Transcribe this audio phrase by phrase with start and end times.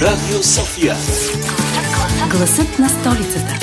[0.00, 0.96] Радио София.
[2.30, 3.54] Гласът на столицата.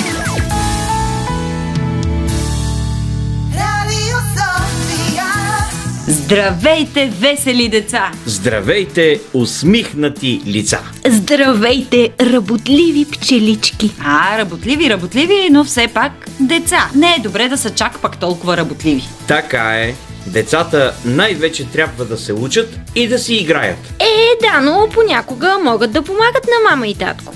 [6.06, 8.12] Здравейте, весели деца!
[8.26, 10.80] Здравейте, усмихнати лица!
[11.06, 13.90] Здравейте, работливи пчелички!
[14.04, 16.90] А, работливи, работливи, но все пак деца.
[16.94, 19.08] Не е добре да са чак пак толкова работливи.
[19.26, 19.94] Така е.
[20.26, 23.78] Децата най-вече трябва да се учат и да си играят.
[24.00, 27.32] Е, да, но понякога могат да помагат на мама и татко.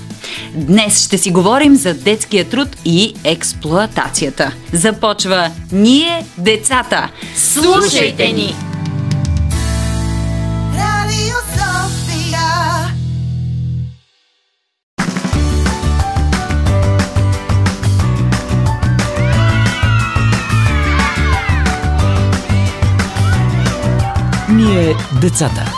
[0.53, 4.51] Днес ще си говорим за детския труд и експлоатацията.
[4.73, 7.09] Започва Ние, децата.
[7.35, 8.72] Слушайте ни!
[25.21, 25.73] Децата.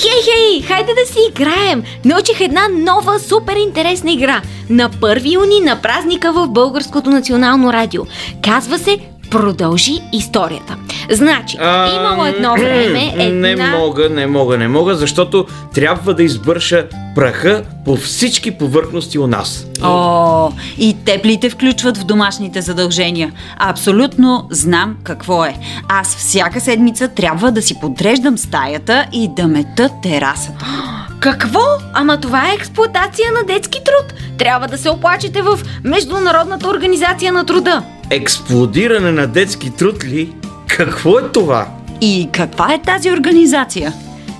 [0.00, 1.82] Хей, хей, хайде да си играем!
[2.04, 4.42] Научих една нова супер интересна игра.
[4.70, 8.02] На 1 юни на празника в Българското национално радио.
[8.42, 8.98] Казва се
[9.30, 10.76] Продължи историята.
[11.10, 13.48] Значи, А, имало едно време една...
[13.48, 19.26] Не мога, не мога, не мога, защото трябва да избърша праха по всички повърхности у
[19.26, 19.66] нас.
[19.82, 23.32] О, и теплите включват в домашните задължения.
[23.58, 25.56] Абсолютно знам какво е.
[25.88, 30.66] Аз всяка седмица трябва да си подреждам стаята и да мета терасата.
[31.20, 31.60] Какво?
[31.94, 34.20] Ама това е експлуатация на детски труд.
[34.38, 37.82] Трябва да се оплачете в Международната организация на труда.
[38.10, 40.32] Експлодиране на детски труд ли?
[40.68, 41.66] Какво е това?
[42.00, 43.92] И каква е тази организация?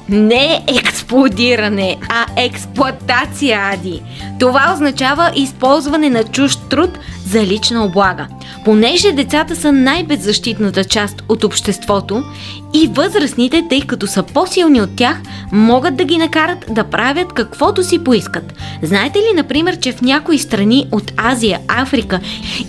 [0.08, 4.02] Не експлодиране, а експлоатация, Ади.
[4.38, 6.98] Това означава използване на чужд труд
[7.30, 8.26] за лична облага.
[8.64, 12.22] Понеже децата са най-беззащитната част от обществото
[12.74, 15.20] и възрастните, тъй като са по-силни от тях,
[15.52, 18.54] могат да ги накарат да правят каквото си поискат.
[18.82, 22.20] Знаете ли, например, че в някои страни от Азия, Африка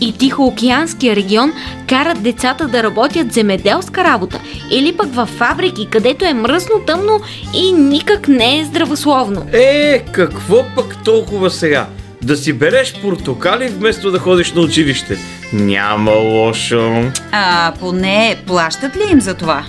[0.02, 1.54] и Тихоокеанския регион
[1.88, 4.40] карат децата да работят земеделска работа
[4.72, 7.20] или пък във фабрики, където е мръсно, тъмно
[7.54, 9.46] и никак не е здравословно.
[9.54, 11.88] Е, какво пък толкова сега?
[12.24, 15.18] Да си береш портокали вместо да ходиш на училище.
[15.54, 17.12] Няма лошо.
[17.32, 19.66] А поне плащат ли им за това?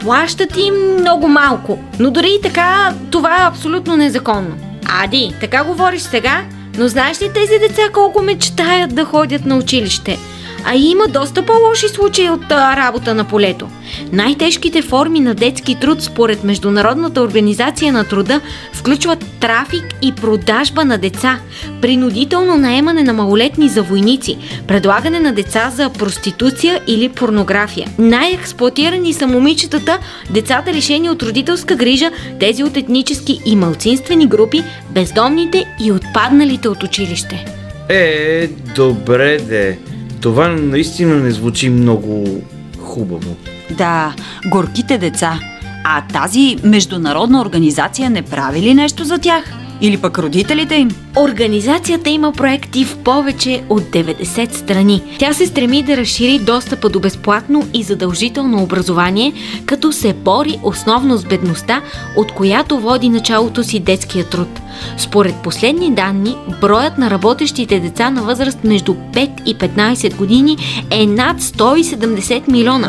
[0.00, 4.56] Плащат им много малко, но дори и така това е абсолютно незаконно.
[5.02, 6.44] Ади, така говориш сега,
[6.78, 10.18] но знаеш ли тези деца колко мечтаят да ходят на училище?
[10.66, 13.68] А има доста по-лоши случаи от а, работа на полето.
[14.12, 18.40] Най-тежките форми на детски труд според Международната организация на труда
[18.72, 21.38] включват трафик и продажба на деца,
[21.80, 24.38] принудително наемане на малолетни за войници,
[24.68, 27.88] предлагане на деца за проституция или порнография.
[27.98, 29.98] Най-експлуатирани са момичетата,
[30.30, 32.10] децата лишени от родителска грижа,
[32.40, 37.46] тези от етнически и малцинствени групи, бездомните и отпадналите от училище.
[37.88, 39.78] Е, добре де.
[40.24, 42.42] Това наистина не звучи много
[42.78, 43.36] хубаво.
[43.78, 44.14] Да,
[44.46, 45.40] горките деца.
[45.84, 49.63] А тази международна организация не прави ли нещо за тях?
[49.80, 50.90] Или пък родителите им?
[51.16, 55.02] Организацията има проекти в повече от 90 страни.
[55.18, 59.32] Тя се стреми да разшири достъпа до безплатно и задължително образование,
[59.66, 61.82] като се бори основно с бедността,
[62.16, 64.60] от която води началото си детския труд.
[64.98, 70.56] Според последни данни, броят на работещите деца на възраст между 5 и 15 години
[70.90, 72.88] е над 170 милиона.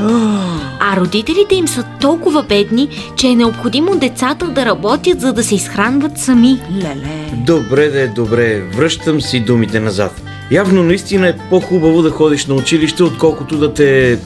[0.80, 5.56] А родителите им са толкова бедни, че е необходимо децата да работят, за да се
[5.56, 6.60] изхранват сами.
[6.76, 7.32] Леле.
[7.34, 8.62] Добре де, добре.
[8.62, 10.22] Връщам си думите назад.
[10.52, 14.20] Явно наистина е по-хубаво да ходиш на училище, отколкото да те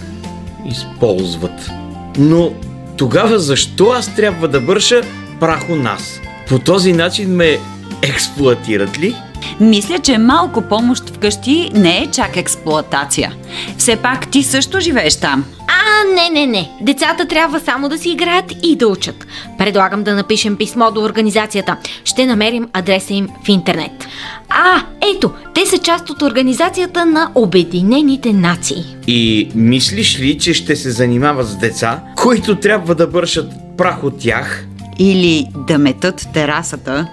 [0.66, 1.72] използват.
[2.18, 2.54] Но
[2.98, 5.02] тогава защо аз трябва да бърша
[5.40, 6.20] прах у нас?
[6.48, 7.58] По този начин ме
[8.02, 9.16] експлуатират ли?
[9.60, 13.34] Мисля, че малко помощ вкъщи не е чак експлоатация.
[13.78, 15.46] Все пак ти също живееш там.
[15.68, 16.72] А, не, не, не.
[16.82, 19.28] Децата трябва само да си играят и да учат.
[19.58, 21.78] Предлагам да напишем писмо до организацията.
[22.04, 24.08] Ще намерим адреса им в интернет.
[24.50, 24.84] А,
[25.16, 28.84] ето, те са част от организацията на Обединените нации.
[29.08, 34.20] И мислиш ли, че ще се занимават с деца, които трябва да бършат прах от
[34.20, 34.66] тях?
[35.00, 37.08] Или да метат терасата.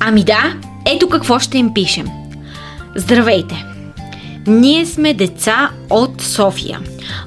[0.00, 0.54] Ами да,
[0.90, 2.06] ето какво ще им пишем.
[2.96, 3.64] Здравейте!
[4.46, 6.80] Ние сме деца от София,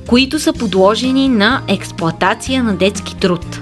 [0.08, 3.60] които са подложени на експлоатация на детски труд.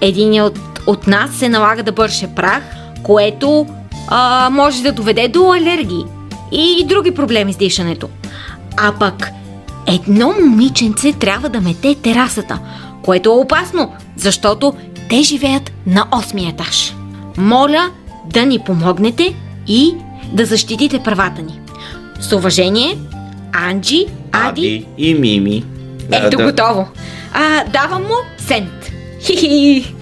[0.00, 2.62] Един от, от нас се налага да бърше прах,
[3.02, 3.66] което
[4.08, 6.04] а, може да доведе до алергии
[6.52, 8.08] и други проблеми с дишането.
[8.76, 9.28] А пък
[9.86, 12.58] едно момиченце трябва да мете терасата,
[13.02, 14.74] което е опасно, защото
[15.08, 16.94] те живеят на 8 етаж.
[17.36, 17.90] Моля
[18.32, 19.34] да ни помогнете
[19.66, 19.94] и
[20.32, 21.60] да защитите правата ни.
[22.20, 22.98] С уважение,
[23.52, 25.64] Анджи, Ади, Ади и Мими.
[26.12, 26.44] ето да.
[26.44, 26.88] готово.
[27.32, 28.92] А, давам му сент.
[29.22, 29.94] Хи-хи.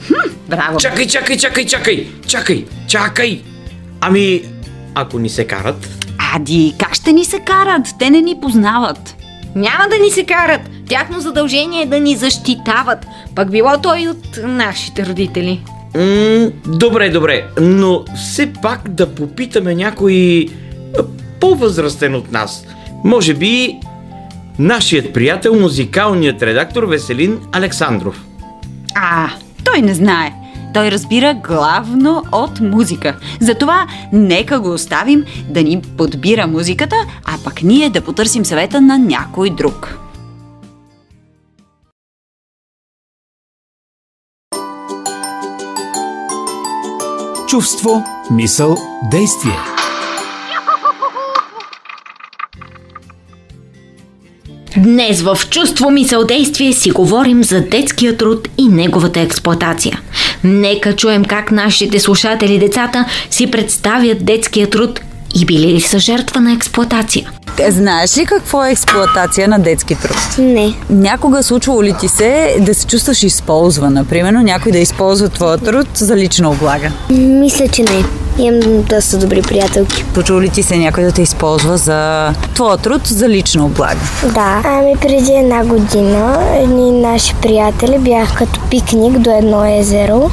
[0.49, 0.79] Браво!
[0.79, 3.43] Чакай, чакай, чакай, чакай, чакай, чакай.
[4.01, 4.43] Ами,
[4.95, 5.89] ако ни се карат,
[6.35, 7.87] Ади, как ще ни се карат?
[7.99, 9.15] Те не ни познават.
[9.55, 10.61] Няма да ни се карат.
[10.89, 13.07] Тяхно задължение е да ни защитават.
[13.35, 15.61] Пък било той от нашите родители.
[15.97, 20.47] М, добре, добре, но все пак да попитаме някой
[21.41, 22.67] по-възрастен от нас.
[23.05, 23.79] Може би
[24.59, 28.25] нашият приятел, музикалният редактор Веселин Александров.
[28.95, 29.31] А,
[29.65, 30.33] той не знае.
[30.75, 33.17] Той разбира главно от музика.
[33.41, 38.99] Затова нека го оставим да ни подбира музиката, а пък ние да потърсим съвета на
[38.99, 39.99] някой друг.
[47.59, 48.77] Чувство, мисъл,
[49.11, 49.59] действие.
[54.77, 60.01] Днес в Чувство мисъл действие си говорим за детския труд и неговата експлоатация.
[60.45, 65.01] Нека чуем как нашите слушатели децата си представят детския труд
[65.43, 67.31] и били ли са жертва на експлоатация.
[67.69, 70.17] Знаеш ли какво е експлоатация на детски труд?
[70.39, 70.75] Не.
[70.91, 74.05] Някога случвало ли ти се да се чувстваш използвана?
[74.05, 76.93] Примерно някой да използва твоя труд за лична облага.
[77.11, 78.28] Мисля, че не.
[78.39, 80.05] Имам доста добри приятелки.
[80.15, 84.01] Случвало ли ти се някой да те използва за твоя труд за лична облага?
[84.35, 84.63] Да.
[84.65, 90.31] Ами преди една година едни наши приятели бях като пикник до едно езеро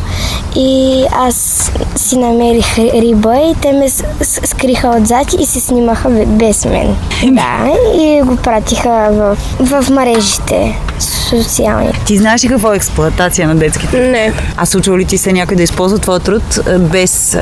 [0.55, 3.89] и аз си намерих риба и те ме
[4.21, 6.95] скриха отзад и се снимаха бе- без мен.
[7.23, 11.91] Да, и го пратиха в, в мрежите социални.
[12.05, 14.01] Ти знаеш ли какво е експлоатация на детски труд?
[14.01, 14.33] Не.
[14.57, 17.37] А случва ли ти се някой да използва твоя труд без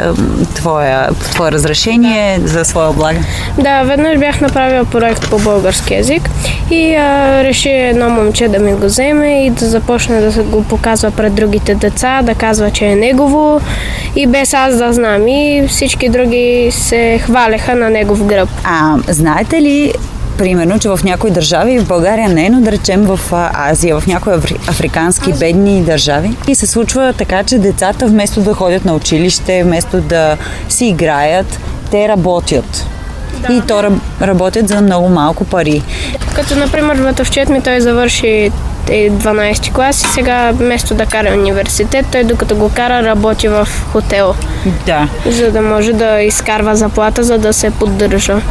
[0.53, 3.19] твоя, твое разрешение за своя облага?
[3.57, 6.29] Да, веднъж бях направил проект по български язик
[6.71, 10.63] и а, реши едно момче да ми го вземе и да започне да се го
[10.63, 13.61] показва пред другите деца, да казва, че е негово
[14.15, 15.27] и без аз да знам.
[15.27, 18.49] И всички други се хвалеха на негов гръб.
[18.63, 19.93] А знаете ли,
[20.37, 23.19] примерно, че в някои държави, в България не, но да речем в
[23.53, 28.53] Азия, в някои афри- африкански бедни държави, и се случва така, че децата вместо да
[28.53, 30.37] ходят на училище, вместо да
[30.69, 31.59] си играят,
[31.91, 32.87] те работят.
[33.49, 35.81] И то раб- работят за много малко пари.
[36.35, 38.51] Като, например, братовчет ми той завърши
[38.89, 43.67] е, 12 клас и сега вместо да кара университет, той докато го кара работи в
[43.91, 44.35] хотел,
[44.85, 45.07] Да.
[45.27, 48.41] за да може да изкарва заплата, за да се поддържа.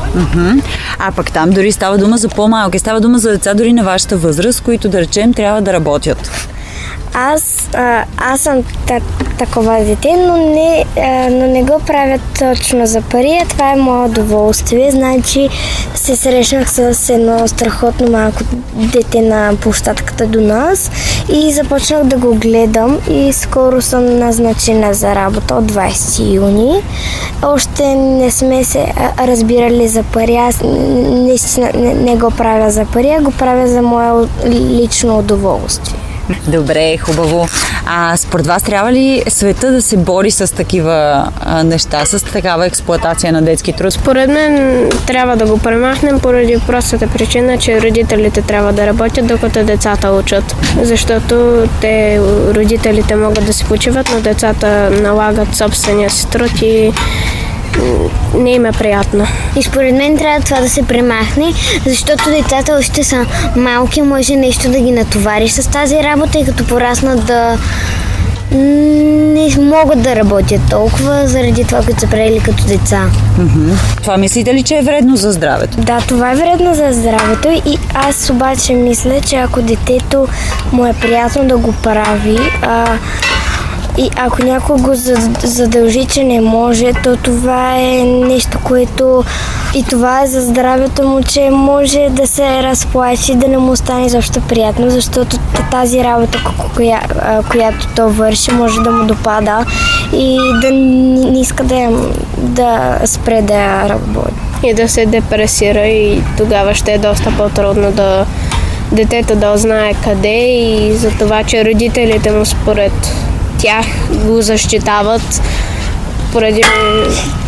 [0.98, 2.78] А пък там дори става дума за по-малки.
[2.78, 6.30] Става дума за деца дори на вашата възраст, които да речем трябва да работят.
[7.14, 9.00] Аз, а, аз съм та,
[9.38, 13.76] такова дете, но не, а, но не го правя точно за пари, а това е
[13.76, 14.91] мое удоволствие.
[14.91, 15.49] Значи
[15.94, 18.38] се срещнах с едно страхотно малко
[18.75, 20.91] дете на площадката до нас
[21.32, 26.82] и започнах да го гледам и скоро съм назначена за работа от 20 юни.
[27.43, 28.87] Още не сме се
[29.19, 30.37] разбирали за пари.
[30.37, 30.69] Аз н-
[31.11, 36.12] наистина не, не го правя за пари, а го правя за мое лично удоволствие.
[36.49, 37.49] Добре, хубаво.
[37.87, 42.67] А според вас трябва ли света да се бори с такива а, неща, с такава
[42.67, 43.93] експлоатация на детски труд?
[43.93, 49.64] Според мен трябва да го премахнем поради простата причина, че родителите трябва да работят, докато
[49.64, 50.57] децата учат.
[50.83, 52.21] Защото те,
[52.55, 56.93] родителите могат да се почиват, но децата налагат собствения си труд и
[58.35, 59.26] не им е приятно.
[59.57, 61.52] И според мен трябва това да се премахне,
[61.87, 63.26] защото децата още са
[63.57, 67.59] малки, може нещо да ги натовариш с тази работа и като пораснат да
[68.55, 73.11] не могат да работят толкова заради това, което са правили като деца.
[74.02, 75.76] Това мислите ли, че е вредно за здравето?
[75.81, 80.29] Да, това е вредно за здравето и аз обаче мисля, че ако детето
[80.73, 82.99] му е приятно да го прави, а,
[83.99, 89.25] и ако някой го зад- задължи, че не може, то това е нещо, което
[89.75, 94.08] и това е за здравето му, че може да се разплаче, да не му стане
[94.08, 95.37] защо приятно, защото
[95.70, 97.00] тази работа, ко- коя,
[97.50, 99.64] която то върши, може да му допада
[100.12, 101.88] и да не иска да,
[102.37, 102.70] да
[103.04, 104.34] спре да работи.
[104.64, 108.26] И да се депресира и тогава ще е доста по-трудно да
[108.92, 112.92] детето да знае къде и за това, че родителите му според
[113.62, 115.42] тях го защитават,
[116.33, 116.62] поради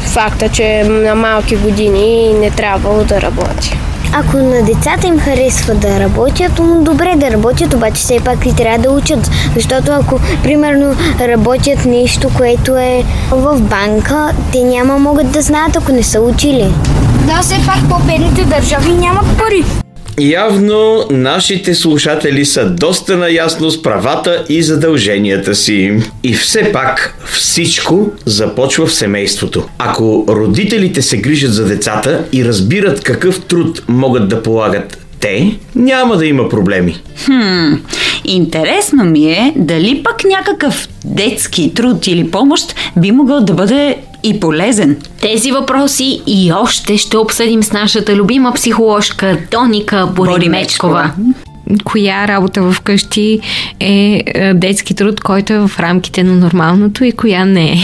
[0.06, 3.78] факта, че е на малки години не трябвало да работи.
[4.12, 8.56] Ако на децата им харесва да работят, м, добре да работят, обаче все пак и
[8.56, 9.30] трябва да учат.
[9.54, 15.92] Защото ако, примерно, работят нещо, което е в банка, те няма могат да знаят, ако
[15.92, 16.72] не са учили.
[17.26, 19.64] Да, все пак по-бедните държави нямат пари.
[20.20, 25.92] Явно нашите слушатели са доста наясно с правата и задълженията си.
[26.22, 29.68] И все пак всичко започва в семейството.
[29.78, 36.16] Ако родителите се грижат за децата и разбират какъв труд могат да полагат те, няма
[36.16, 36.96] да има проблеми.
[37.24, 37.74] Хм,
[38.24, 44.40] интересно ми е дали пък някакъв детски труд или помощ би могъл да бъде и
[44.40, 44.96] полезен.
[45.20, 51.10] Тези въпроси и още ще обсъдим с нашата любима психоложка Тоника Боримечкова.
[51.84, 53.40] Коя работа вкъщи
[53.80, 57.76] е е детски труд, който е в рамките на нормалното и коя не е?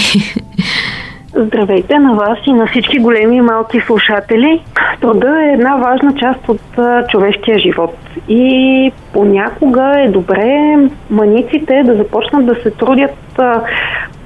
[1.37, 4.61] Здравейте на вас и на всички големи и малки слушатели.
[5.01, 6.61] Труда е една важна част от
[7.09, 7.97] човешкия живот
[8.29, 10.77] и понякога е добре
[11.11, 13.41] маниците да започнат да се трудят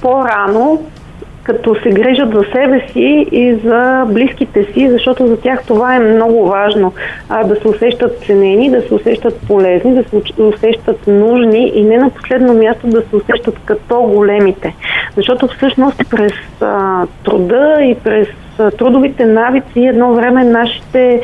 [0.01, 0.83] по-рано,
[1.45, 5.99] като се грижат за себе си и за близките си, защото за тях това е
[5.99, 6.93] много важно.
[7.29, 11.97] А, да се усещат ценени, да се усещат полезни, да се усещат нужни и не
[11.97, 14.75] на последно място да се усещат като големите.
[15.17, 21.21] Защото всъщност през а, труда и през а, трудовите навици едно време нашите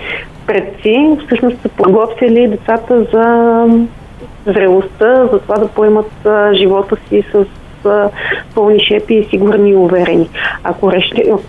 [0.47, 3.67] предци всъщност са подготвили децата за
[4.47, 7.45] зрелостта, за това да поемат а, живота си с
[8.55, 10.29] пълни шепи и сигурни и уверени.
[10.65, 10.93] Ако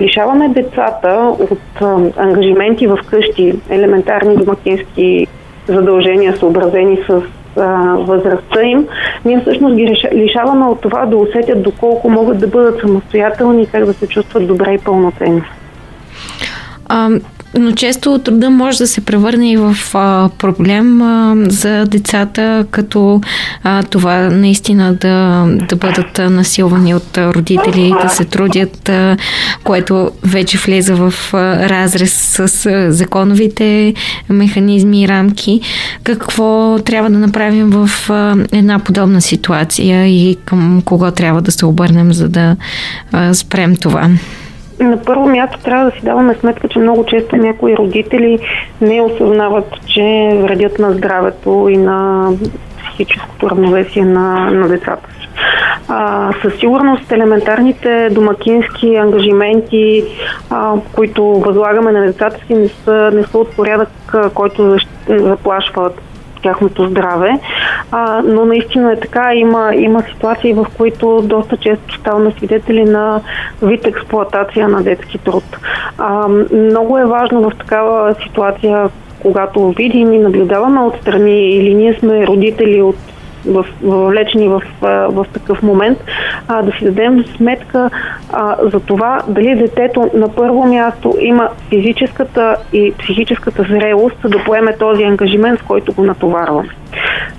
[0.01, 1.81] лишаваме децата от
[2.17, 5.27] ангажименти в къщи, елементарни домакински
[5.67, 7.21] задължения, съобразени с
[7.97, 8.87] възрастта им,
[9.25, 13.85] ние всъщност ги лишаваме от това да усетят доколко могат да бъдат самостоятелни и как
[13.85, 15.41] да се чувстват добре и пълноценни.
[17.59, 23.21] Но често труда може да се превърне и в а, проблем а, за децата, като
[23.63, 29.17] а, това наистина да, да бъдат насилвани от родители, да се трудят, а,
[29.63, 33.93] което вече влиза в а, разрез с а, законовите
[34.29, 35.61] механизми и рамки.
[36.03, 41.65] Какво трябва да направим в а, една подобна ситуация и към кого трябва да се
[41.65, 42.55] обърнем, за да
[43.11, 44.09] а, спрем това?
[44.81, 48.39] На първо място трябва да си даваме сметка, че много често някои родители
[48.81, 52.29] не осъзнават, че вредят на здравето и на
[52.77, 55.27] психическото равновесие на, на децата си.
[55.87, 60.03] А, със сигурност елементарните домакински ангажименти,
[60.49, 63.89] а, които възлагаме на децата си, не са, не са от порядък,
[64.33, 65.91] който защ- заплашва
[66.41, 67.39] тяхното здраве.
[67.91, 69.33] А, но наистина е така.
[69.33, 73.21] Има, има ситуации, в които доста често ставаме свидетели на
[73.61, 75.43] вид експлоатация на детски труд.
[75.97, 78.89] А, много е важно в такава ситуация,
[79.21, 82.95] когато видим и наблюдаваме отстрани или ние сме родители от
[83.81, 85.97] въвлечени в, в такъв момент,
[86.47, 87.89] а, да си дадем сметка
[88.33, 94.77] а, за това дали детето на първо място има физическата и психическата зрелост да поеме
[94.77, 96.69] този ангажимент, с който го натоварваме.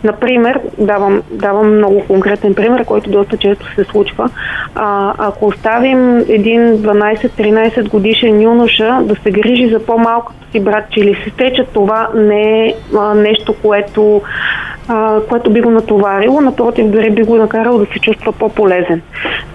[0.05, 4.31] Например, давам, давам много конкретен пример, който доста често се случва.
[4.75, 11.19] А, ако оставим един 12-13 годишен юноша да се грижи за по-малкото си братче или
[11.25, 14.23] сестриче, това не е а, нещо, което,
[14.89, 19.03] а, което би го натоварило, напротив, дори би го накарало да се чувства по-полезен.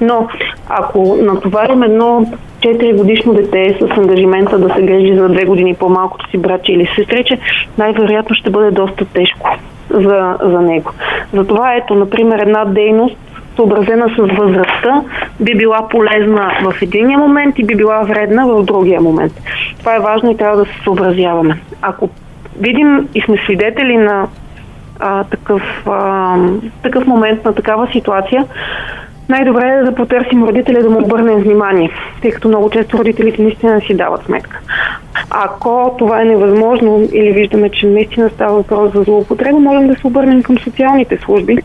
[0.02, 0.28] Но
[0.70, 2.26] ако натоварим едно
[2.60, 6.90] 4 годишно дете с ангажимента да се грижи за 2 години по-малкото си братче или
[6.96, 7.40] сестриче,
[7.78, 9.50] най-вероятно ще бъде доста тежко
[9.90, 10.92] за, за него.
[11.34, 13.18] Затова ето, например, една дейност,
[13.56, 15.02] съобразена с възрастта,
[15.40, 19.34] би била полезна в единия момент и би била вредна в другия момент.
[19.80, 21.62] Това е важно и трябва да се съобразяваме.
[21.82, 22.10] Ако
[22.60, 24.28] видим и сме свидетели на
[25.00, 26.36] а, такъв, а,
[26.84, 28.46] такъв момент, на такава ситуация,
[29.30, 31.92] най-добре е да потърсим родителя да му обърнем внимание,
[32.22, 34.60] тъй като много често родителите наистина си дават сметка.
[35.30, 40.08] Ако това е невъзможно или виждаме, че наистина става въпрос за злоупотреба, можем да се
[40.08, 41.58] обърнем към социалните служби.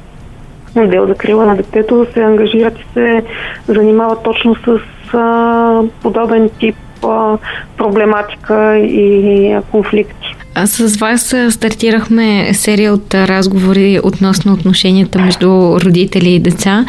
[0.76, 3.22] Отдел за крила на детето се ангажират и се
[3.68, 4.80] занимават точно с
[5.14, 7.38] а, подобен тип а,
[7.76, 10.36] проблематика и а, конфликти.
[10.56, 15.48] С вас стартирахме серия от разговори относно отношенията между
[15.80, 16.84] родители и деца.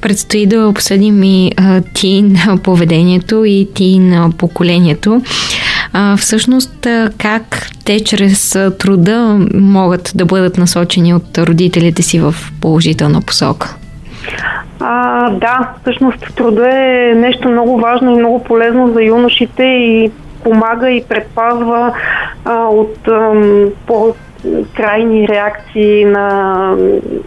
[0.00, 5.22] Предстои да обсъдим и а, тин поведението и тин а, поколението.
[6.16, 6.86] Всъщност,
[7.18, 13.76] как те чрез труда могат да бъдат насочени от родителите си в положителна посока?
[14.80, 20.10] А, да, всъщност труда е нещо много важно и много полезно за юношите и
[20.44, 21.94] помага и предпазва
[22.44, 24.14] а, от ам, по
[24.74, 26.28] крайни реакции на,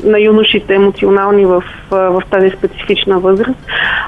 [0.03, 3.59] на юношите емоционални в, в тази специфична възраст.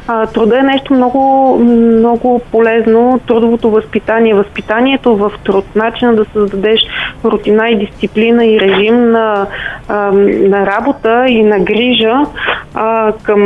[0.08, 3.20] А, труда е нещо много, много полезно.
[3.28, 6.80] Трудовото възпитание, възпитанието в труд, начина да създадеш
[7.26, 9.48] рутина и дисциплина и режим на,
[9.88, 12.26] а, на работа и на грижа
[12.74, 13.42] а, към,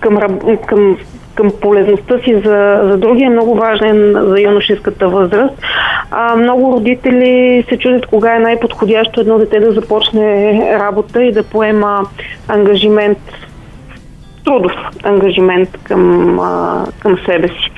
[0.00, 0.18] към,
[0.66, 0.96] към
[1.38, 5.54] към полезността си за, за други е много важен за юношеската възраст.
[6.10, 11.42] А, много родители се чудят кога е най-подходящо едно дете да започне работа и да
[11.42, 12.02] поема
[12.48, 13.18] ангажимент
[14.48, 17.70] трудов ангажимент към, а, към себе си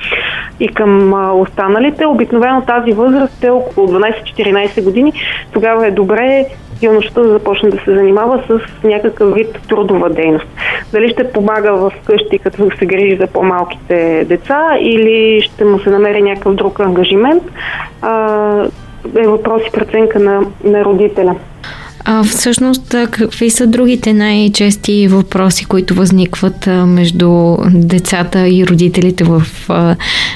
[0.59, 2.05] и към а, останалите.
[2.05, 5.13] Обикновено тази възраст е около 12-14 години.
[5.53, 6.45] Тогава е добре
[6.81, 10.47] юношата да започне да се занимава с някакъв вид трудова дейност.
[10.91, 15.89] Дали ще помага в къщи, като се грижи за по-малките деца или ще му се
[15.89, 17.43] намери някакъв друг ангажимент,
[18.01, 18.65] а,
[19.17, 21.35] е въпрос и преценка на, на родителя.
[22.05, 29.41] А всъщност, какви са другите най-чести въпроси, които възникват между децата и родителите в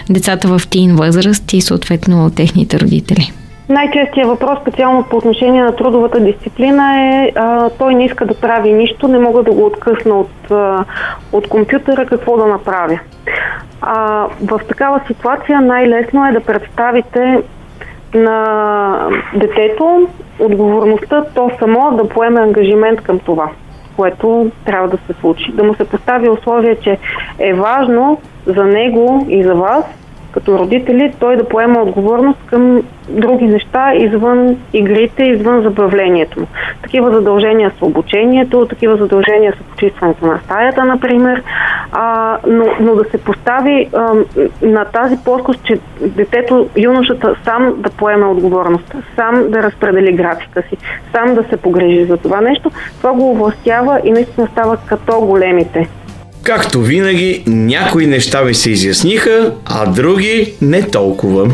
[0.10, 3.32] децата в тин възраст и съответно техните родители?
[3.70, 8.74] Най-честият въпрос, специално по отношение на трудовата дисциплина е а, той не иска да прави
[8.74, 10.86] нищо, не мога да го откъсна от, а,
[11.32, 13.00] от компютъра, какво да направя.
[13.82, 17.42] А, в такава ситуация най-лесно е да представите
[18.16, 20.08] на детето
[20.40, 23.50] отговорността то само да поеме ангажимент към това,
[23.96, 25.52] което трябва да се случи.
[25.52, 26.98] Да му се постави условие, че
[27.40, 29.86] е важно за него и за вас
[30.36, 36.48] като родители, той да поема отговорност към други неща извън игрите, извън забавлението му.
[36.82, 41.44] Такива задължения са обучението, такива задължения са почистването на стаята, например,
[41.92, 44.14] а, но, но да се постави а,
[44.62, 50.78] на тази плоскост, че детето, юношата сам да поеме отговорност, сам да разпредели графика си,
[51.12, 55.90] сам да се погрежи за това нещо, това го овластява и наистина става като големите.
[56.46, 61.52] Както винаги, някои неща ми се изясниха, а други не толкова.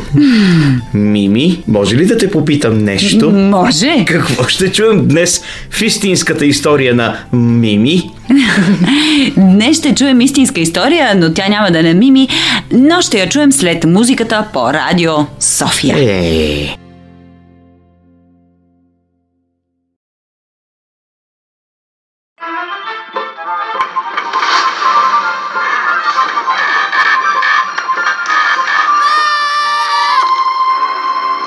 [0.94, 3.32] Мими, може ли да те попитам нещо?
[3.32, 4.06] Може.
[4.06, 8.12] Какво ще чуем днес в истинската история на Мими?
[9.38, 12.28] Днес ще чуем истинска история, но тя няма да е на Мими,
[12.72, 15.96] но ще я чуем след музиката по радио София.
[16.00, 16.78] Е,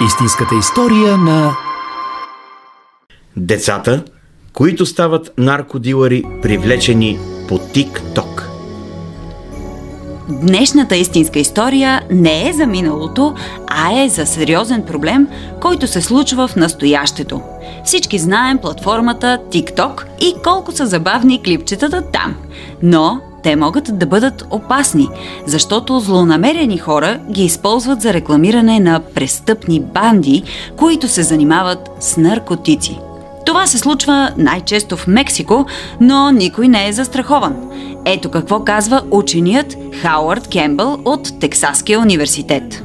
[0.06, 1.56] Истинската история на
[3.36, 4.04] децата,
[4.52, 8.48] които стават наркодилъри, привлечени по ТикТок.
[10.28, 13.34] Днешната истинска история не е за миналото,
[13.66, 15.28] а е за сериозен проблем,
[15.60, 17.40] който се случва в настоящето.
[17.84, 22.36] Всички знаем платформата TikTok и колко са забавни клипчетата там.
[22.82, 25.08] Но те могат да бъдат опасни,
[25.46, 30.42] защото злонамерени хора ги използват за рекламиране на престъпни банди,
[30.76, 32.98] които се занимават с наркотици.
[33.46, 35.66] Това се случва най-често в Мексико,
[36.00, 37.56] но никой не е застрахован.
[38.04, 42.84] Ето какво казва ученият Хауърд Кембъл от Тексаския университет.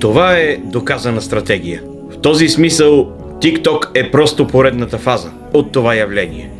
[0.00, 1.82] Това е доказана стратегия.
[2.10, 3.06] В този смисъл
[3.40, 6.55] TikTok е просто поредната фаза от това явление.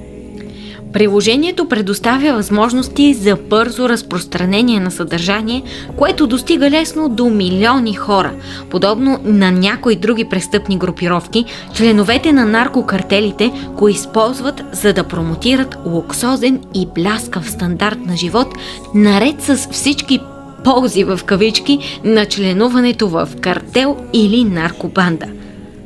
[0.92, 5.62] Приложението предоставя възможности за бързо разпространение на съдържание,
[5.96, 8.33] което достига лесно до милиони хора.
[8.70, 11.44] Подобно на някои други престъпни групировки,
[11.75, 18.49] членовете на наркокартелите го използват за да промотират луксозен и бляскав стандарт на живот,
[18.94, 20.20] наред с всички
[20.64, 25.27] ползи в кавички на членуването в картел или наркобанда.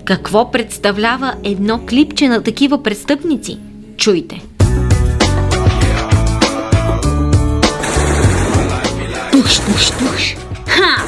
[0.04, 3.58] Какво представлява едно клипче на такива престъпници?
[3.96, 4.49] Чуйте!
[9.50, 10.36] Пуш, пуш, пуш.
[10.66, 11.04] Ха!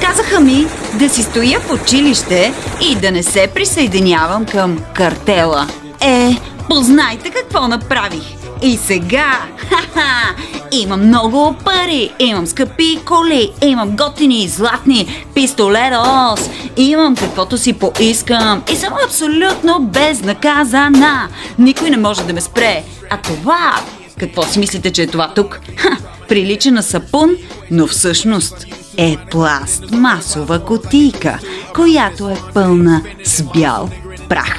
[0.00, 2.52] Казаха ми да си стоя в училище
[2.90, 5.66] и да не се присъединявам към картела.
[6.00, 6.36] Е,
[6.68, 8.22] познайте какво направих.
[8.62, 10.34] И сега, ха-ха,
[10.72, 18.76] имам много пари, имам скъпи коли, имам готини, златни пистолетос, имам каквото си поискам и
[18.76, 21.28] съм абсолютно безнаказана.
[21.58, 22.82] Никой не може да ме спре.
[23.10, 23.80] А това,
[24.18, 25.60] какво си мислите, че е това тук?
[25.76, 25.96] Ха,
[26.28, 27.36] прилича на сапун,
[27.70, 31.38] но всъщност е пластмасова котийка,
[31.74, 33.90] която е пълна с бял
[34.28, 34.58] прах.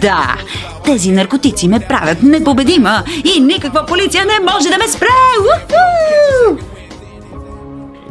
[0.00, 0.36] Да,
[0.84, 3.04] тези наркотици ме правят непобедима
[3.36, 5.06] и никаква полиция не може да ме спре!
[5.40, 6.56] Уху!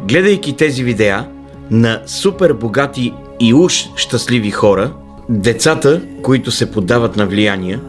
[0.08, 1.26] Гледайки тези видеа
[1.70, 4.92] на супер богати и уж щастливи хора,
[5.28, 7.80] децата, които се поддават на влияния,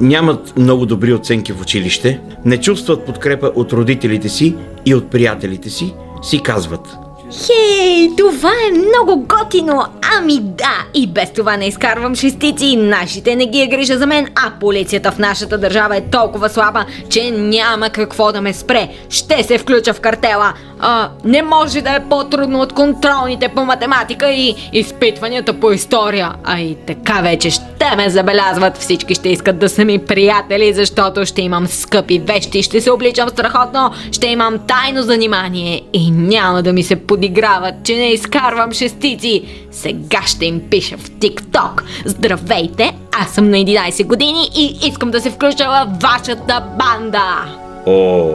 [0.00, 4.56] нямат много добри оценки в училище, не чувстват подкрепа от родителите си
[4.86, 9.84] и от приятелите си, си казват Хей, това е много готино!
[10.16, 14.26] Ами да, и без това не изкарвам шестици, нашите не ги е грижа за мен,
[14.34, 18.88] а полицията в нашата държава е толкова слаба, че няма какво да ме спре.
[19.10, 20.52] Ще се включа в картела.
[20.80, 26.34] А, не може да е по-трудно от контролните по математика и изпитванията по история.
[26.44, 28.76] А и така вече ще ме забелязват.
[28.76, 33.28] Всички ще искат да са ми приятели, защото ще имам скъпи вещи, ще се обличам
[33.28, 39.42] страхотно, ще имам тайно занимание и няма да ми се подиграват, че не изкарвам шестици.
[39.70, 41.84] Сега ще им пиша в ТикТок.
[42.04, 47.56] Здравейте, аз съм на 11 години и искам да се включа в вашата банда.
[47.86, 48.34] О,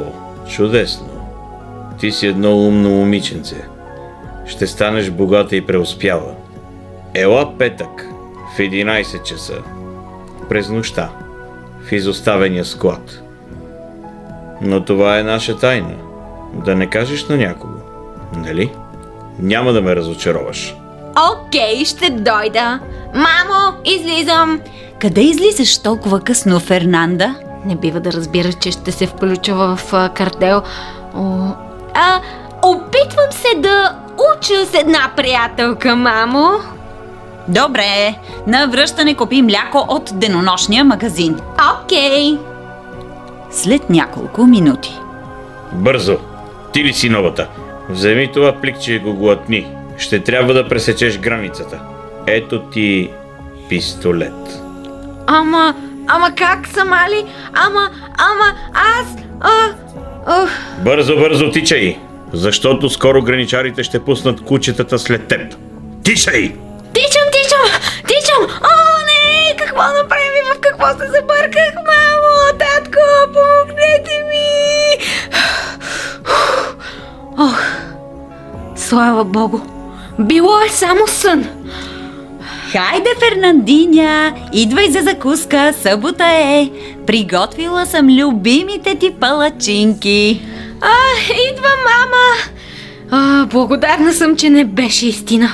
[0.49, 1.07] чудесно!
[1.99, 3.55] Ти си едно умно момиченце.
[4.45, 6.33] Ще станеш богата и преуспяла.
[7.13, 8.07] Ела петък
[8.55, 9.57] в 11 часа.
[10.49, 11.09] През нощта.
[11.87, 13.21] В изоставения склад.
[14.61, 15.95] Но това е наша тайна.
[16.65, 17.82] Да не кажеш на някого.
[18.35, 18.71] Нали?
[19.39, 20.75] Няма да ме разочароваш.
[21.33, 22.79] Окей, ще дойда.
[23.13, 24.61] Мамо, излизам.
[24.99, 27.35] Къде излизаш толкова късно, Фернанда?
[27.65, 30.61] Не бива да разбира, че ще се включа в а, картел.
[31.15, 31.47] О,
[31.93, 32.21] а,
[32.63, 33.95] опитвам се да
[34.37, 36.49] уча с една приятелка, мамо.
[37.47, 38.15] Добре,
[38.47, 41.39] на връщане купи мляко от денонощния магазин.
[41.83, 42.37] Окей.
[43.51, 44.99] След няколко минути.
[45.71, 46.17] Бързо!
[46.73, 47.47] Ти ли си новата?
[47.89, 49.67] Вземи това пликче и го глътни.
[49.97, 51.79] Ще трябва да пресечеш границата.
[52.27, 53.09] Ето ти
[53.69, 54.59] пистолет.
[55.27, 55.75] Ама,
[56.07, 57.25] ама как, Самали?
[57.53, 59.07] Ама, ама, аз...
[59.41, 59.69] А,
[60.43, 60.49] ох.
[60.83, 61.97] Бързо, бързо тичай!
[62.33, 65.55] Защото скоро граничарите ще пуснат кучетата след теб.
[66.03, 66.41] Тичай!
[66.93, 68.43] Тичам, тичам, тичам!
[68.61, 69.55] О, не!
[69.57, 70.41] Какво направи?
[70.55, 72.57] В какво се забърках, мамо?
[72.59, 72.99] Татко,
[73.33, 75.05] помогнете ми!
[77.37, 77.61] Ох,
[78.93, 79.60] слава богу!
[80.19, 81.45] Било е само сън!
[82.71, 86.69] Хайде, Фернандиня, идвай за закуска, събота е.
[87.08, 90.41] Приготвила съм любимите ти палачинки.
[90.82, 90.93] А,
[91.51, 92.25] идва мама!
[93.12, 95.49] А, благодарна съм, че не беше истина.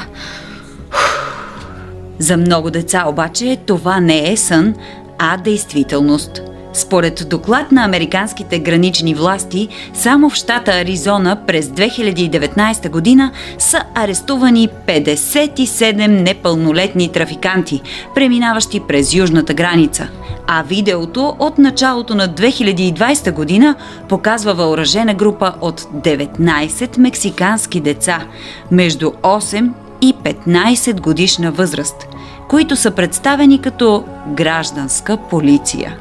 [2.20, 4.76] За много деца обаче това не е сън,
[5.20, 6.42] а действителност.
[6.80, 14.70] Според доклад на американските гранични власти, само в щата Аризона през 2019 година са арестувани
[14.88, 17.82] 57 непълнолетни трафиканти,
[18.16, 20.08] преминаващи през южната граница.
[20.48, 23.76] А видеото от началото на 2020 година
[24.10, 28.24] показва въоръжена група от 19 мексикански деца
[28.72, 29.70] между 8
[30.02, 32.08] и 15 годишна възраст,
[32.50, 35.98] които са представени като гражданска полиция.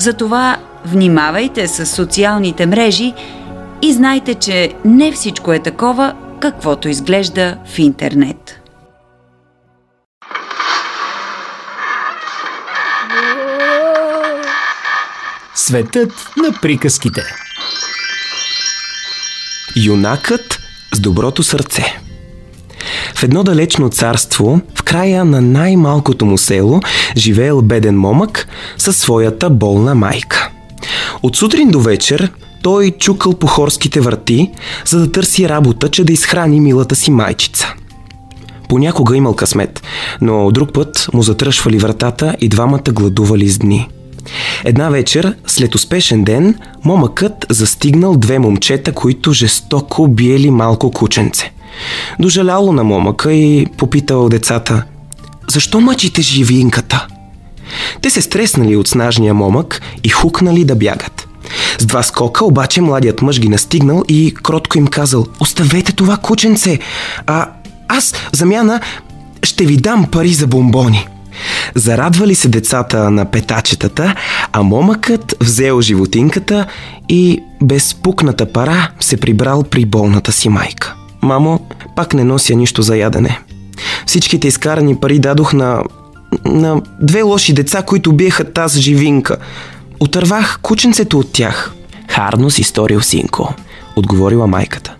[0.00, 3.14] Затова внимавайте с социалните мрежи
[3.82, 8.60] и знайте, че не всичко е такова, каквото изглежда в интернет.
[15.54, 17.22] Светът на приказките.
[19.76, 20.58] Юнакът
[20.94, 22.00] с доброто сърце.
[23.20, 26.80] В едно далечно царство, в края на най-малкото му село,
[27.16, 30.50] живеел беден момък със своята болна майка.
[31.22, 34.50] От сутрин до вечер той чукал по хорските врати,
[34.86, 37.74] за да търси работа, че да изхрани милата си майчица.
[38.68, 39.82] Понякога имал късмет,
[40.20, 43.88] но друг път му затръшвали вратата и двамата гладували с дни.
[44.64, 46.54] Една вечер, след успешен ден,
[46.84, 51.52] момъкът застигнал две момчета, които жестоко биели малко кученце.
[52.18, 54.84] Дожаляло на момъка и попитал децата
[55.48, 57.06] «Защо мъчите живинката?»
[58.02, 61.28] Те се стреснали от снажния момък и хукнали да бягат.
[61.78, 66.78] С два скока обаче младият мъж ги настигнал и кротко им казал «Оставете това кученце,
[67.26, 67.48] а
[67.88, 68.80] аз замяна
[69.42, 71.08] ще ви дам пари за бомбони».
[71.74, 74.14] Зарадвали се децата на петачетата,
[74.52, 76.66] а момъкът взел животинката
[77.08, 80.94] и без пукната пара се прибрал при болната си майка.
[81.22, 81.60] Мамо,
[81.96, 83.40] пак не нося нищо за ядене.
[84.06, 85.82] Всичките изкарани пари дадох на...
[86.44, 89.36] на две лоши деца, които биеха тази живинка.
[90.00, 91.72] Отървах кученцето от тях.
[92.08, 93.54] Харно си сторил, синко,
[93.96, 94.94] отговорила майката.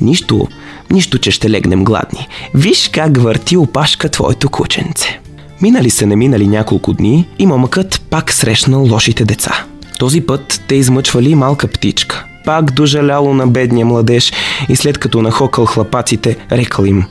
[0.00, 0.48] Нищо,
[0.90, 2.28] нищо, че ще легнем гладни.
[2.54, 5.20] Виж как върти опашка твоето кученце.
[5.62, 9.64] Минали се не минали няколко дни и момъкът пак срещнал лошите деца.
[9.98, 12.24] Този път те измъчвали малка птичка.
[12.48, 14.32] Пак дожаляло на бедния младеж
[14.68, 17.04] и след като нахокал хлапаците, рекал им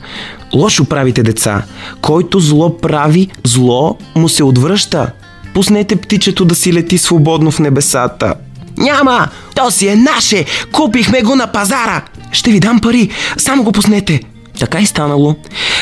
[0.54, 1.62] Лошо правите деца,
[2.00, 5.10] който зло прави, зло му се отвръща.
[5.54, 8.34] Пуснете птичето да си лети свободно в небесата.
[8.78, 9.28] Няма!
[9.54, 10.44] То си е наше!
[10.72, 12.02] Купихме го на пазара!
[12.32, 14.20] Ще ви дам пари, само го пуснете!
[14.58, 15.36] Така и станало.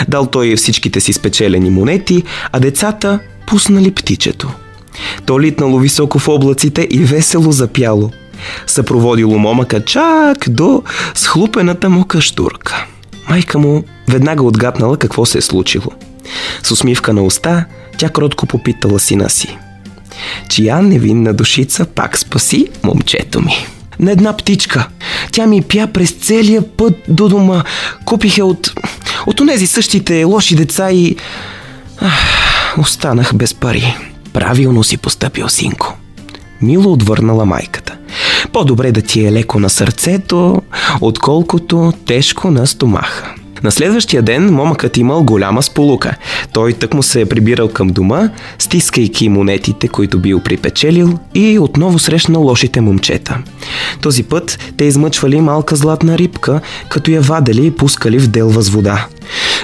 [0.09, 4.51] Дал той всичките си спечелени монети, а децата пуснали птичето.
[5.27, 8.11] То литнало високо в облаците и весело запяло.
[8.67, 10.83] Съпроводило момъка чак до
[11.15, 12.87] схлупената му каштурка.
[13.29, 15.93] Майка му веднага отгаднала какво се е случило.
[16.63, 17.65] С усмивка на уста,
[17.99, 19.59] тя кротко попитала сина си.
[20.49, 23.67] Чия невинна душица пак спаси момчето ми?
[24.01, 24.89] На една птичка.
[25.33, 27.65] Тя ми пя през целия път до дома.
[28.05, 28.73] Купих я от,
[29.27, 31.17] от онези същите лоши деца и...
[32.01, 33.97] Ах, останах без пари.
[34.33, 35.97] Правилно си постъпил, синко.
[36.63, 37.76] Мило отвърнала майката.
[38.57, 40.63] По-добре да ти е леко на сърцето,
[41.01, 43.35] отколкото тежко на стомаха.
[43.63, 46.17] На следващия ден момъкът имал голяма сполука.
[46.53, 51.99] Той тък му се е прибирал към дома, стискайки монетите, които бил припечелил и отново
[51.99, 53.39] срещнал лошите момчета.
[54.01, 58.69] Този път те измъчвали малка златна рибка, като я вадели и пускали в делва с
[58.69, 59.07] вода.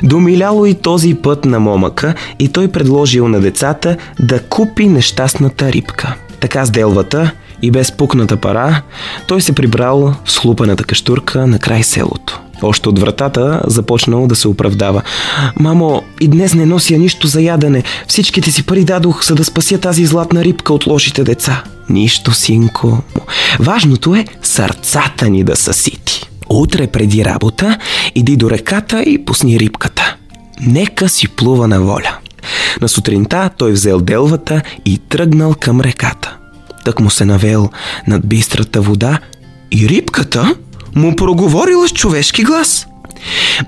[0.03, 6.15] Домиляло и този път на момъка и той предложил на децата да купи нещастната рибка.
[6.41, 8.83] Така с делвата и без пукната пара,
[9.27, 12.41] той се прибрал в слупаната каштурка на край селото.
[12.63, 15.03] Още от вратата започнал да се оправдава.
[15.61, 17.83] Мамо, и днес не нося нищо за ядене.
[18.09, 21.65] Всичките си пари дадох, за да спася тази златна рибка от лошите деца.
[21.89, 23.03] Нищо, синко.
[23.61, 26.31] Важното е сърцата ни да са сити.
[26.51, 27.79] Утре преди работа
[28.15, 30.17] иди до реката и пусни рибката.
[30.61, 32.17] Нека си плува на воля.
[32.81, 36.37] На сутринта той взел делвата и тръгнал към реката.
[36.85, 37.71] Тък му се навел
[38.07, 39.19] над бистрата вода
[39.71, 40.55] и рибката
[40.95, 42.87] му проговорила с човешки глас.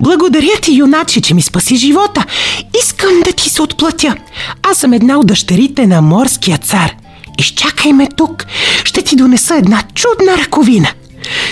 [0.01, 2.25] Благодаря ти, юначе, че ми спаси живота.
[2.83, 4.15] Искам да ти се отплатя.
[4.63, 6.95] Аз съм една от дъщерите на морския цар.
[7.39, 8.45] Изчакай ме тук.
[8.83, 10.89] Ще ти донеса една чудна ръковина.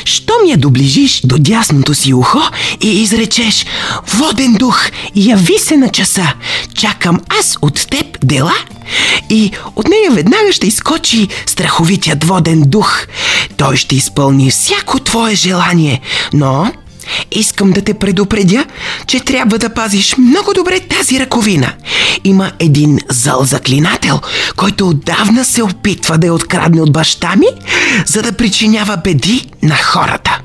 [0.06, 2.41] Щом я доближиш до дясното си ухо
[2.82, 3.65] и изречеш
[4.13, 6.34] «Воден дух, яви се на часа,
[6.78, 8.54] чакам аз от теб дела»
[9.30, 13.08] и от нея веднага ще изкочи страховитият воден дух.
[13.58, 16.02] Той ще изпълни всяко твое желание,
[16.34, 16.71] но
[17.32, 18.66] Искам да те предупредя,
[19.08, 21.74] че трябва да пазиш много добре тази ръковина.
[22.24, 24.20] Има един зъл заклинател,
[24.56, 27.48] който отдавна се опитва да я открадне от баща ми,
[28.06, 30.39] за да причинява беди на хората.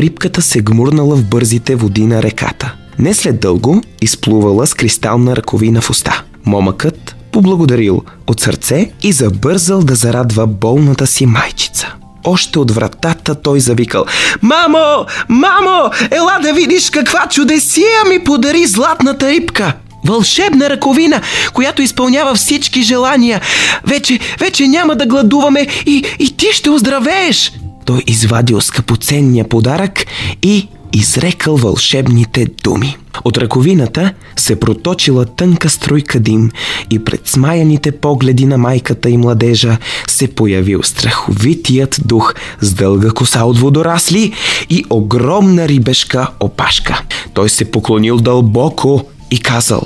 [0.00, 2.74] Рибката се гмурнала в бързите води на реката.
[2.98, 6.22] Не след дълго изплувала с кристална ръковина в уста.
[6.46, 11.94] Момъкът поблагодарил от сърце и забързал да зарадва болната си майчица.
[12.24, 14.04] Още от вратата той завикал
[14.42, 15.06] Мамо!
[15.28, 15.90] Мамо!
[16.10, 19.72] Ела да видиш каква чудесия ми подари златната рибка!
[20.06, 21.20] Вълшебна ръковина,
[21.54, 23.40] която изпълнява всички желания.
[23.86, 27.52] Вече, вече няма да гладуваме и, и ти ще оздравееш.
[27.84, 30.06] Той извадил скъпоценния подарък
[30.42, 32.96] и изрекал вълшебните думи.
[33.24, 36.50] От ръковината се проточила тънка струйка дим
[36.90, 43.44] и пред смаяните погледи на майката и младежа се появил страховитият дух с дълга коса
[43.44, 44.32] от водорасли
[44.70, 47.02] и огромна рибешка опашка.
[47.34, 49.82] Той се поклонил дълбоко и казал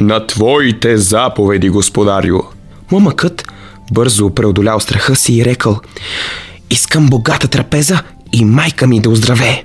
[0.00, 2.40] «На твоите заповеди, господарю!»
[2.92, 3.44] Момъкът
[3.92, 5.80] бързо преодолял страха си и рекал
[6.70, 9.64] «Искам богата трапеза и майка ми да оздравее!»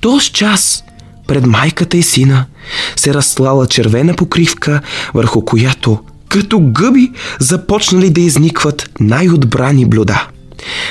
[0.00, 0.84] Тоз час
[1.26, 2.46] пред майката и сина
[2.96, 4.80] се разслала червена покривка,
[5.14, 10.26] върху която, като гъби, започнали да изникват най-отбрани блюда.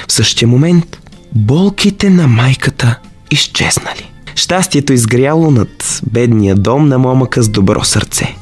[0.07, 0.99] В същия момент
[1.35, 2.99] болките на майката
[3.31, 4.11] изчезнали.
[4.35, 8.35] Щастието изгряло над бедния дом на момъка с добро сърце.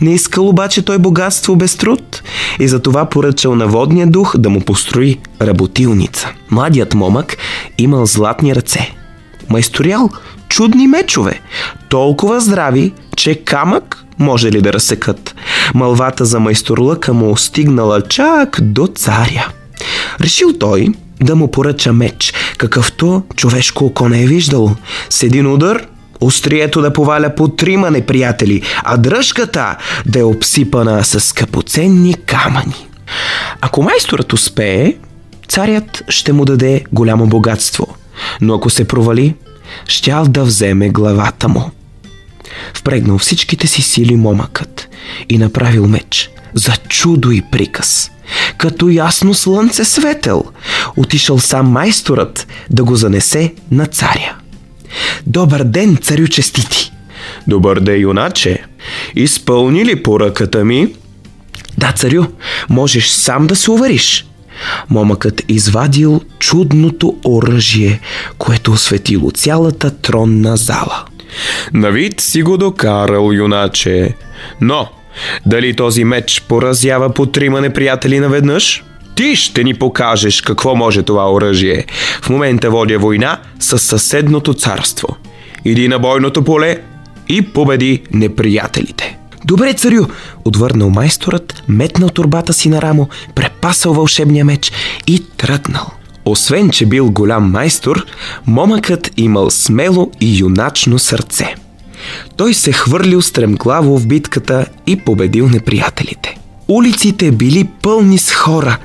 [0.00, 2.22] Не искал обаче той богатство без труд
[2.58, 6.28] и затова поръчал на водния дух да му построи работилница.
[6.50, 7.36] Младият момък
[7.78, 8.94] имал златни ръце–
[9.50, 10.10] майсторял
[10.48, 11.40] чудни мечове,
[11.88, 15.34] толкова здрави, че камък може ли да разсекат.
[15.74, 19.48] Малвата за майсторлъка му стигнала чак до царя.
[20.20, 20.88] Решил той
[21.22, 24.76] да му поръча меч, какъвто човешко око не е виждал.
[25.10, 25.86] С един удар
[26.20, 32.86] острието да поваля по трима неприятели, а дръжката да е обсипана с скъпоценни камъни.
[33.60, 34.94] Ако майсторът успее,
[35.48, 37.86] царят ще му даде голямо богатство–
[38.40, 39.34] но ако се провали,
[39.88, 41.70] щял да вземе главата му.
[42.74, 44.88] Впрегнал всичките си сили момъкът
[45.28, 48.10] и направил меч за чудо и приказ.
[48.56, 50.44] Като ясно слънце светел,
[50.96, 54.36] отишъл сам майсторът да го занесе на царя.
[55.26, 56.92] Добър ден, царю честити!
[57.46, 58.64] Добър ден, юначе!
[59.16, 60.94] Изпълни ли поръката ми?
[61.78, 62.24] Да, царю,
[62.68, 64.26] можеш сам да се увериш.
[64.90, 68.00] Момъкът извадил чудното оръжие,
[68.38, 71.04] което осветило цялата тронна зала.
[71.72, 74.14] На вид си го докарал, юначе.
[74.60, 74.88] Но,
[75.46, 78.84] дали този меч поразява по трима неприятели наведнъж?
[79.14, 81.84] Ти ще ни покажеш какво може това оръжие.
[82.22, 85.16] В момента водя война с съседното царство.
[85.64, 86.78] Иди на бойното поле
[87.28, 89.19] и победи неприятелите.
[89.44, 90.06] Добре, царю,
[90.44, 94.72] отвърнал майсторът, метнал турбата си на рамо, препасал вълшебния меч
[95.06, 95.90] и тръгнал.
[96.24, 98.06] Освен, че бил голям майстор,
[98.46, 101.54] момъкът имал смело и юначно сърце.
[102.36, 106.36] Той се хвърлил стремглаво в битката и победил неприятелите.
[106.68, 108.78] Улиците били пълни с хора.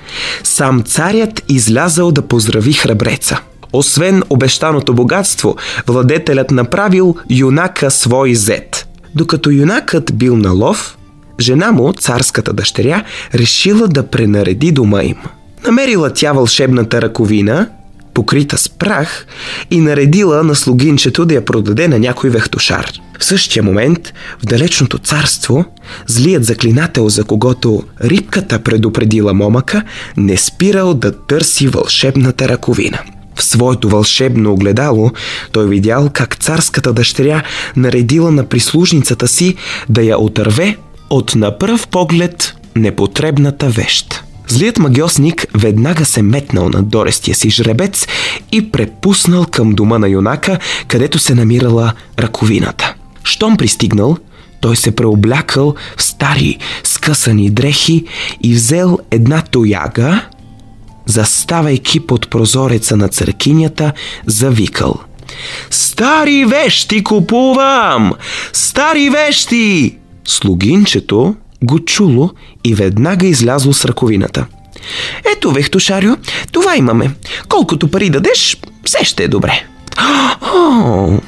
[0.43, 3.41] Сам царят излязал да поздрави храбреца.
[3.73, 5.55] Освен обещаното богатство,
[5.87, 8.87] владетелят направил юнака свой зет.
[9.15, 10.97] Докато юнакът бил на лов,
[11.39, 15.17] жена му, царската дъщеря, решила да пренареди дома им.
[15.65, 17.69] Намерила тя вълшебната ръковина,
[18.13, 19.27] покрита с прах,
[19.71, 22.91] и наредила на слугинчето да я продаде на някой вехтошар.
[23.19, 25.65] В същия момент, в далечното царство,
[26.07, 29.83] злият заклинател, за когото рибката предупредила момъка,
[30.17, 32.99] не спирал да търси вълшебната ръковина.
[33.35, 35.11] В своето вълшебно огледало
[35.51, 37.43] той видял как царската дъщеря
[37.75, 39.55] наредила на прислужницата си
[39.89, 40.77] да я отърве
[41.09, 44.23] от на пръв поглед непотребната вещ.
[44.47, 48.07] Злият магиосник веднага се метнал на дорестия си жребец
[48.51, 52.93] и препуснал към дома на юнака, където се намирала ръковината.
[53.23, 54.17] Щом пристигнал,
[54.61, 58.05] той се преоблякал в стари, скъсани дрехи
[58.43, 60.21] и взел една тояга,
[61.05, 63.93] заставайки под прозореца на църкинята,
[64.25, 64.95] завикал.
[65.69, 68.13] Стари вещи купувам!
[68.53, 69.97] Стари вещи!
[70.27, 72.29] Слугинчето го чуло
[72.63, 74.45] и веднага излязло с ръковината.
[75.37, 76.15] Ето, Вехтошарио,
[76.51, 77.11] това имаме.
[77.49, 79.63] Колкото пари дадеш, все ще е добре.
[80.41, 81.19] О,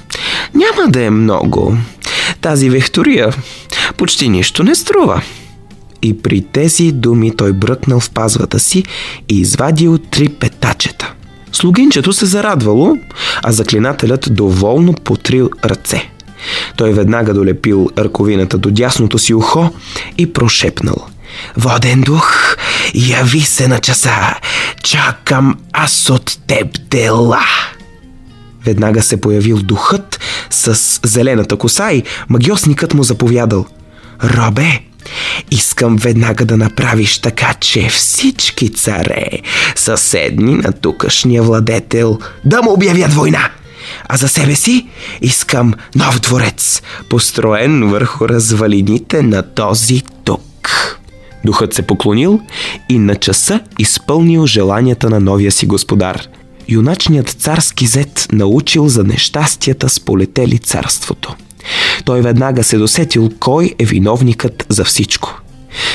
[0.54, 1.78] няма да е много.
[2.42, 3.34] Тази вехтория
[3.98, 5.22] почти нищо не струва.
[6.02, 8.84] И при тези думи той бръкнал в пазвата си
[9.30, 11.14] и извадил три петачета.
[11.52, 12.98] Слугинчето се зарадвало,
[13.44, 16.10] а заклинателят доволно потрил ръце.
[16.78, 19.70] Той веднага долепил ръковината до дясното си ухо
[20.18, 21.08] и прошепнал.
[21.58, 22.56] Воден дух,
[22.94, 24.36] яви се на часа,
[24.84, 27.46] чакам аз от теб дела.
[28.66, 33.66] Веднага се появил духът с зелената коса и магиосникът му заповядал.
[34.24, 34.82] Робе,
[35.52, 39.28] искам веднага да направиш така, че всички царе,
[39.76, 43.50] съседни на тукашния владетел, да му обявят война.
[44.10, 44.88] А за себе си
[45.22, 51.00] искам нов дворец, построен върху развалините на този тук.
[51.46, 52.40] Духът се поклонил
[52.90, 56.22] и на часа изпълнил желанията на новия си господар.
[56.70, 61.36] Юначният царски зет научил за нещастията сполетели царството.
[62.06, 65.42] Той веднага се досетил кой е виновникът за всичко.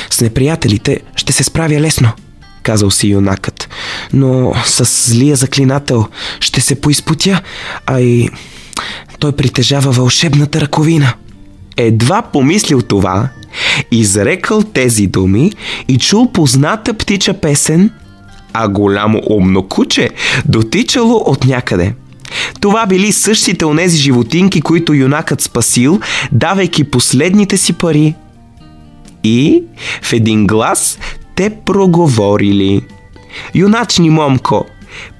[0.09, 2.09] С неприятелите ще се справя лесно,
[2.63, 3.69] казал си юнакът,
[4.13, 6.07] но с злия заклинател
[6.39, 7.41] ще се поизпотя,
[7.85, 8.29] а и
[9.19, 11.13] той притежава вълшебната ръковина.
[11.77, 13.29] Едва помислил това,
[13.91, 15.51] изрекал тези думи
[15.87, 17.91] и чул позната птича песен,
[18.53, 20.09] а голямо умно куче
[20.45, 21.93] дотичало от някъде.
[22.59, 25.99] Това били същите онези животинки, които юнакът спасил,
[26.31, 28.15] давайки последните си пари.
[29.23, 29.63] И
[30.01, 30.99] в един глас
[31.35, 32.81] те проговорили.
[33.55, 34.65] Юначни момко,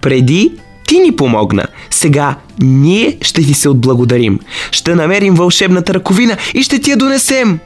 [0.02, 0.52] преди
[0.88, 1.66] ти ни помогна.
[1.90, 4.40] Сега ние ще ти се отблагодарим.
[4.72, 7.60] Ще намерим вълшебната ръковина и ще ти я донесем.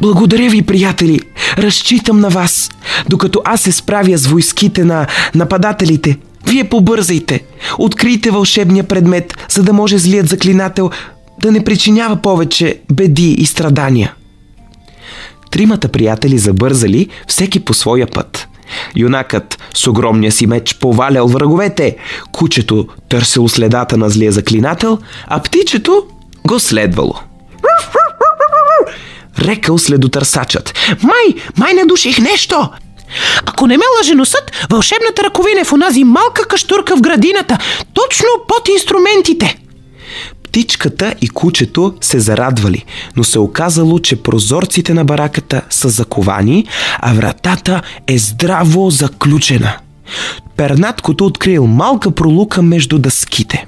[0.00, 1.20] Благодаря ви, приятели.
[1.58, 2.70] Разчитам на вас.
[3.08, 7.44] Докато аз се справя с войските на нападателите, вие побързайте.
[7.78, 10.90] Открийте вълшебния предмет, за да може злият заклинател
[11.40, 14.14] да не причинява повече беди и страдания.
[15.50, 18.48] Тримата приятели забързали всеки по своя път.
[18.96, 21.96] Юнакът с огромния си меч повалял враговете,
[22.32, 26.06] кучето търсело следата на злия заклинател, а птичето
[26.46, 27.14] го следвало.
[29.38, 30.74] Рекал следотърсачът.
[31.02, 32.70] Май, май не душих нещо!
[33.46, 37.58] Ако не ме лъже носът, вълшебната ръковина е в онази малка каштурка в градината,
[37.94, 39.58] точно под инструментите.
[40.42, 42.84] Птичката и кучето се зарадвали,
[43.16, 46.66] но се оказало, че прозорците на бараката са заковани,
[46.98, 49.72] а вратата е здраво заключена.
[50.56, 53.66] Пернаткото открил малка пролука между дъските.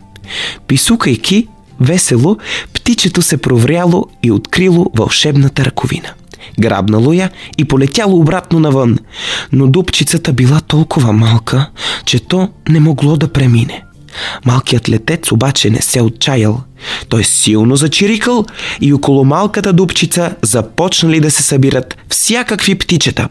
[0.67, 1.49] Писукайки
[1.81, 2.37] весело,
[2.73, 6.09] птичето се провряло и открило вълшебната ръковина.
[6.59, 8.99] Грабнало я и полетяло обратно навън,
[9.53, 11.71] но дупчицата била толкова малка,
[12.05, 13.83] че то не могло да премине.
[14.45, 16.61] Малкият летец обаче не се отчаял.
[17.09, 18.45] Той силно зачирикал
[18.81, 23.29] и около малката дупчица започнали да се събират всякакви птичета.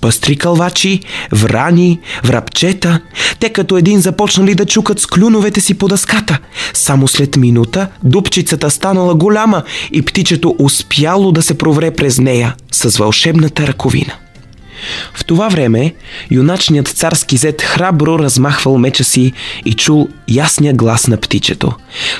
[0.00, 1.00] Пъстри кълвачи,
[1.32, 3.00] врани, врабчета.
[3.40, 6.38] Те като един започнали да чукат с клюновете си по дъската.
[6.74, 9.62] Само след минута дупчицата станала голяма
[9.92, 14.12] и птичето успяло да се провре през нея с вълшебната ръковина.
[15.14, 15.94] В това време
[16.30, 19.32] юначният царски зет храбро размахвал меча си
[19.64, 21.72] и чул ясния глас на птичето.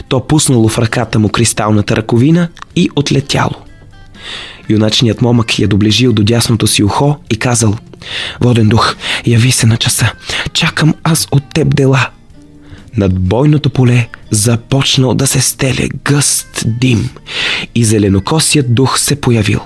[0.09, 3.55] То пуснало в ръката му кристалната ръковина и отлетяло.
[4.69, 7.77] Юначният момък я доближил до дясното си ухо и казал
[8.41, 8.97] Воден дух,
[9.27, 10.13] яви се на часа.
[10.53, 12.09] Чакам аз от теб дела.
[12.97, 17.11] Над бойното поле започнал да се стеле гъст дим
[17.75, 19.61] и зеленокосият дух се появил.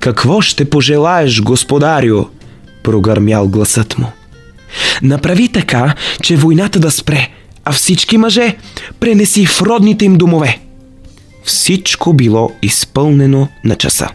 [0.00, 2.24] Какво ще пожелаеш, господарю?
[2.82, 4.06] прогърмял гласът му.
[5.02, 7.28] Направи така, че войната да спре,
[7.64, 8.56] а всички мъже
[9.00, 10.58] пренеси в родните им домове.
[11.44, 14.08] Всичко било изпълнено на часа.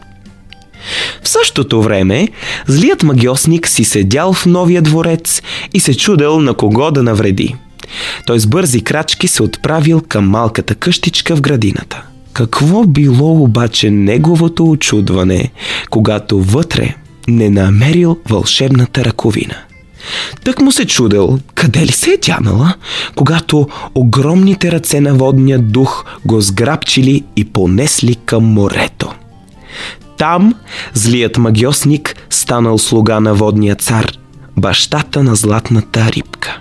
[1.24, 2.30] В същото време,
[2.68, 5.42] злият магиосник си седял в новия дворец
[5.74, 7.56] и се чудел на кого да навреди.
[8.26, 12.04] Той с бързи крачки се отправил към малката къщичка в градината.
[12.34, 15.52] Какво било обаче неговото очудване,
[15.90, 16.96] когато вътре
[17.28, 19.56] не намерил вълшебната ръковина?
[20.44, 22.74] Тък му се чудел, къде ли се е тянала,
[23.16, 29.14] когато огромните ръце на водния дух го сграбчили и понесли към морето.
[30.18, 30.56] Там
[30.94, 34.12] злият магиосник станал слуга на водния цар,
[34.58, 36.60] бащата на златната рибка.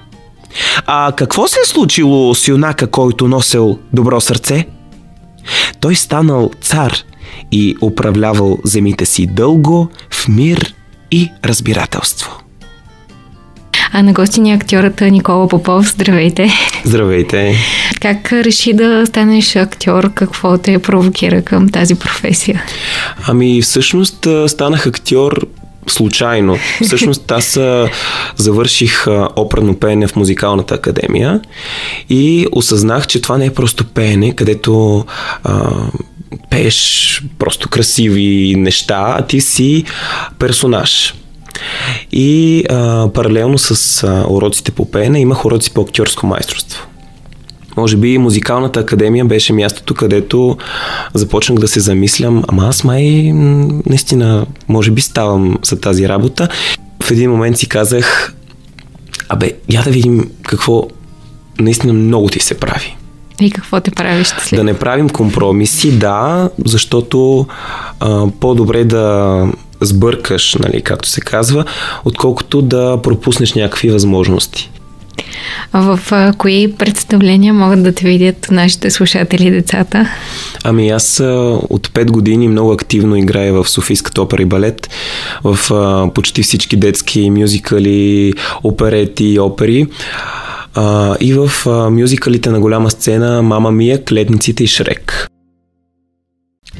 [0.87, 4.66] А какво се е случило с юнака, който носел добро сърце?
[5.80, 6.93] Той станал цар
[7.53, 10.74] и управлявал земите си дълго, в мир
[11.11, 12.41] и разбирателство.
[13.93, 15.91] А на гости ни е актьорът Никола Попов.
[15.91, 16.51] Здравейте!
[16.84, 17.55] Здравейте!
[18.01, 20.14] Как реши да станеш актьор?
[20.14, 22.62] Какво те провокира към тази професия?
[23.26, 25.47] Ами всъщност станах актьор
[25.87, 26.59] случайно.
[26.83, 27.59] Всъщност аз
[28.37, 29.07] завърших
[29.37, 31.41] оперно пеене в музикалната академия
[32.11, 35.05] и осъзнах, че това не е просто пеене, където
[35.45, 35.70] а,
[36.51, 39.85] пееш просто красиви неща, а ти си
[40.39, 41.14] персонаж.
[42.12, 46.87] И а, паралелно с а, уроците по пеене имах уроци по актьорско майсторство.
[47.77, 50.57] Може би музикалната академия беше мястото, където
[51.14, 53.33] започнах да се замислям, ама аз май
[53.87, 56.49] наистина може би ставам за тази работа.
[57.03, 58.35] В един момент си казах,
[59.29, 60.89] абе, я да видим какво
[61.59, 62.97] наистина много ти се прави.
[63.41, 64.59] И какво те прави щастлив?
[64.59, 67.47] Да не правим компромиси, да, защото
[68.01, 69.47] а, по-добре да
[69.81, 71.64] сбъркаш, нали, както се казва,
[72.05, 74.71] отколкото да пропуснеш някакви възможности.
[75.73, 80.09] В а, кои представления могат да те видят нашите слушатели и децата?
[80.64, 84.91] Ами аз а, от 5 години много активно играя в Софийската опера и балет,
[85.45, 89.87] в а, почти всички детски мюзикали, оперети, опери.
[90.75, 95.31] А, и в а, мюзикалите на голяма сцена Мама Мия, Клетниците и Шрек.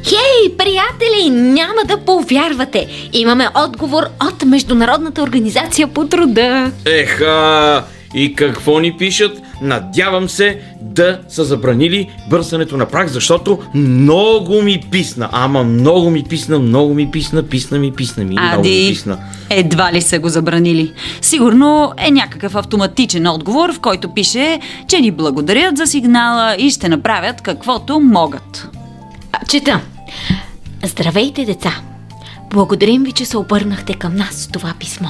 [0.05, 2.87] Хей, приятели, няма да повярвате.
[3.13, 6.71] Имаме отговор от Международната организация по труда.
[6.85, 7.85] Еха,
[8.15, 9.43] и какво ни пишат?
[9.63, 15.29] Надявам се да са забранили бърсането на прах, защото много ми писна.
[15.33, 19.19] Ама много ми писна, много ми писна, писна ми, писна ми, много ми Ади, писна.
[19.51, 20.93] едва ли са го забранили.
[21.21, 26.89] Сигурно е някакъв автоматичен отговор, в който пише, че ни благодарят за сигнала и ще
[26.89, 28.69] направят каквото могат.
[29.33, 29.81] А, Чета.
[30.85, 31.81] Здравейте, деца!
[32.51, 35.09] Благодарим ви, че се обърнахте към нас с това писмо.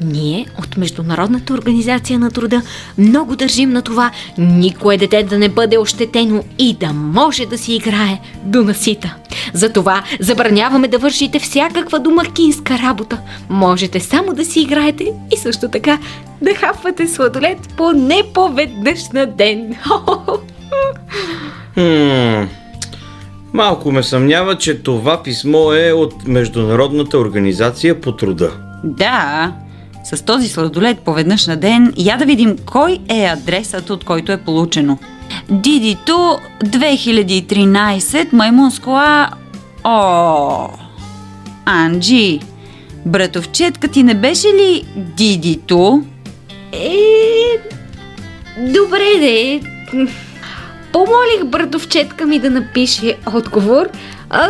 [0.00, 2.62] Ние от Международната организация на труда
[2.98, 7.74] много държим на това никое дете да не бъде ощетено и да може да си
[7.74, 9.14] играе до насита.
[9.52, 13.18] Затова забраняваме да вършите всякаква домакинска работа.
[13.50, 15.98] Можете само да си играете и също така
[16.42, 19.76] да хапвате сладолет поне по веднъж на ден.
[21.74, 22.48] Хм,
[23.52, 28.52] малко ме съмнява, че това писмо е от Международната организация по труда.
[28.84, 29.52] Да,
[30.04, 34.36] с този сладолет поведнъж на ден, я да видим кой е адресът, от който е
[34.36, 34.98] получено.
[35.50, 39.30] Дидито 2013 маймун с кола...
[39.84, 40.68] О,
[41.64, 42.40] Анджи,
[43.06, 46.02] братовчетка ти не беше ли Дидито?
[46.72, 46.96] Е,
[48.58, 49.60] добре де.
[50.92, 53.88] Помолих братовчетка ми да напише отговор,
[54.30, 54.48] а,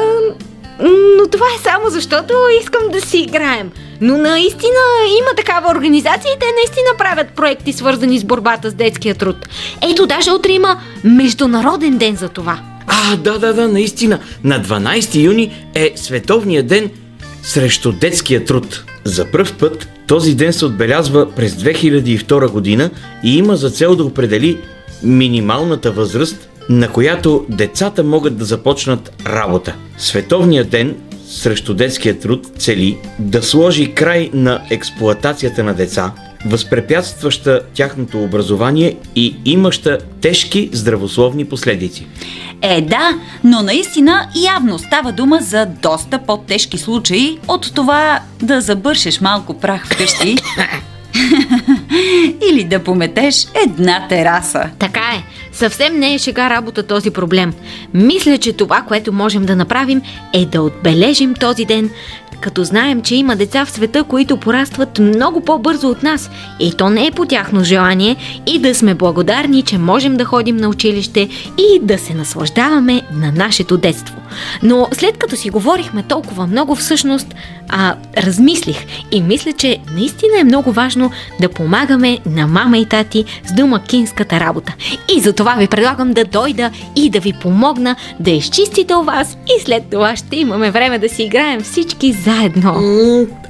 [0.81, 3.71] но това е само защото искам да си играем.
[4.01, 4.81] Но наистина
[5.21, 9.37] има такава организация и те наистина правят проекти свързани с борбата с детския труд.
[9.91, 12.61] Ето, даже утре има Международен ден за това.
[12.87, 14.19] А, да, да, да, наистина.
[14.45, 16.91] На 12 юни е Световния ден
[17.43, 18.85] срещу детския труд.
[19.05, 22.91] За пръв път този ден се отбелязва през 2002 година
[23.25, 24.59] и има за цел да определи
[25.03, 29.75] минималната възраст, на която децата могат да започнат работа.
[29.99, 30.97] Световният ден
[31.29, 36.13] срещу детския труд цели да сложи край на експлоатацията на деца,
[36.47, 42.07] възпрепятстваща тяхното образование и имаща тежки здравословни последици.
[42.63, 43.11] Е, да,
[43.45, 49.87] но наистина явно става дума за доста по-тежки случаи от това да забършеш малко прах
[49.87, 50.37] вкъщи
[52.51, 54.71] или да пометеш една тераса.
[54.79, 55.34] Така е.
[55.55, 57.53] Съвсем не е шега работа този проблем.
[57.95, 60.03] Мисля, че това, което можем да направим
[60.33, 61.91] е да отбележим този ден,
[62.41, 66.31] като знаем, че има деца в света, които порастват много по-бързо от нас
[66.61, 70.57] и то не е по тяхно желание и да сме благодарни, че можем да ходим
[70.57, 71.29] на училище
[71.59, 74.15] и да се наслаждаваме на нашето детство.
[74.63, 77.35] Но след като си говорихме толкова много, всъщност
[77.69, 81.11] а, размислих и мисля, че наистина е много важно
[81.41, 84.75] да помагаме на мама и тати с домакинската работа.
[85.17, 89.37] И за това ви предлагам да дойда и да ви помогна да изчистите у вас
[89.57, 92.75] и след това ще имаме време да си играем всички заедно.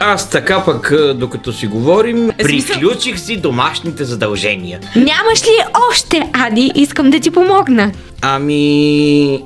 [0.00, 4.80] Аз така пък, докато си говорим, приключих си домашните задължения.
[4.96, 5.56] Нямаш ли
[5.90, 6.70] още, Ади?
[6.74, 7.92] Искам да ти помогна.
[8.22, 9.40] Ами...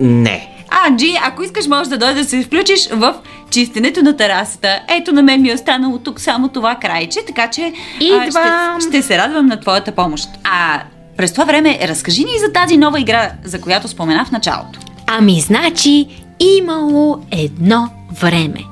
[0.00, 0.53] Не.
[0.86, 3.14] Анджи, ако искаш, можеш да дойдеш да се включиш в
[3.50, 4.80] чистенето на терасата.
[4.88, 8.30] Ето на мен ми е останало тук само това крайче, така че Идвам.
[8.80, 10.28] ще, ще се радвам на твоята помощ.
[10.44, 10.82] А
[11.16, 14.78] през това време разкажи ни за тази нова игра, за която спомена в началото.
[15.06, 16.06] Ами, значи,
[16.40, 18.64] имало едно време.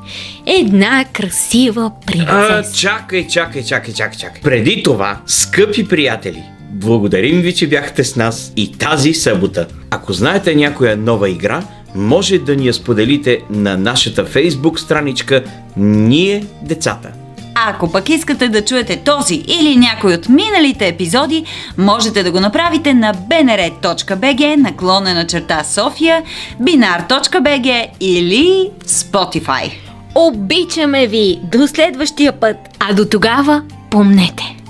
[0.46, 2.76] Една красива А, принцеса.
[2.78, 4.42] чакай, чакай, чакай, чакай, чакай.
[4.42, 9.66] Преди това, скъпи приятели, благодарим ви, че бяхте с нас и тази събота.
[9.90, 11.62] Ако знаете някоя нова игра,
[11.94, 15.44] може да ни я споделите на нашата фейсбук страничка
[15.76, 17.08] Ние децата.
[17.54, 21.44] Ако пък искате да чуете този или някой от миналите епизоди,
[21.78, 26.22] можете да го направите на bnr.bg наклонена черта София,
[26.62, 29.72] binar.bg или Spotify.
[30.14, 31.40] Обичаме ви!
[31.42, 32.56] До следващия път!
[32.78, 34.61] А до тогава помнете!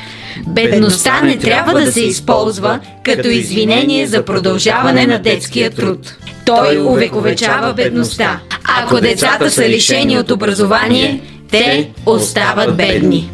[0.47, 6.17] Бедността не трябва да се използва като извинение за продължаване на детския труд.
[6.45, 8.41] Той увековечава бедността.
[8.65, 11.21] Ако децата са лишени от образование,
[11.51, 13.31] те остават бедни.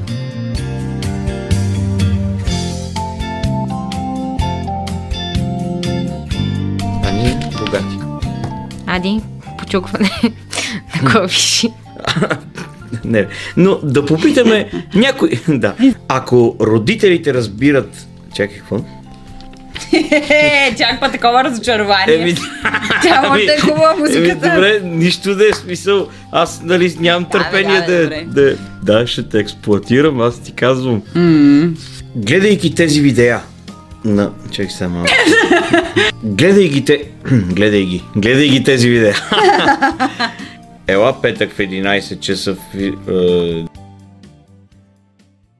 [7.04, 7.96] А ние богати.
[8.86, 9.20] Ади,
[9.58, 10.10] почукване
[11.02, 11.68] на клавиши.
[13.04, 13.26] Не,
[13.56, 15.30] но да попитаме някой...
[15.48, 15.74] Да.
[16.08, 18.06] Ако родителите разбират...
[18.34, 18.80] Чакай, какво?
[20.78, 22.14] Чак па такова разочарование.
[22.14, 22.34] Еми,
[23.02, 24.50] Тя може да е хубава Еми, музиката.
[24.54, 26.08] добре, нищо да е смисъл.
[26.32, 31.02] Аз нали нямам търпение да, да, да, да, ще те експлуатирам, аз ти казвам.
[32.16, 33.40] Гледайки тези видеа
[34.04, 34.30] на...
[34.50, 35.12] Чакай сега малко.
[36.22, 37.04] Гледай ги те...
[37.32, 38.04] Гледай ги.
[38.16, 39.14] Гледай ги тези видеа.
[40.88, 42.58] Ела петък в 11 часа в...
[42.74, 43.64] е,